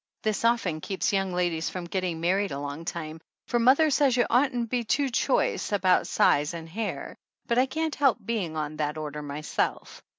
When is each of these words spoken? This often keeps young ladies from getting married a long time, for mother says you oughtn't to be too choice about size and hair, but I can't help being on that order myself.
This 0.23 0.43
often 0.43 0.81
keeps 0.81 1.13
young 1.13 1.31
ladies 1.31 1.69
from 1.69 1.85
getting 1.85 2.19
married 2.21 2.49
a 2.51 2.59
long 2.59 2.85
time, 2.85 3.21
for 3.47 3.59
mother 3.59 3.91
says 3.91 4.17
you 4.17 4.25
oughtn't 4.31 4.63
to 4.63 4.67
be 4.67 4.83
too 4.83 5.09
choice 5.11 5.71
about 5.71 6.07
size 6.07 6.55
and 6.55 6.67
hair, 6.67 7.15
but 7.45 7.59
I 7.59 7.67
can't 7.67 7.93
help 7.93 8.17
being 8.25 8.57
on 8.57 8.77
that 8.77 8.97
order 8.97 9.21
myself. 9.21 10.01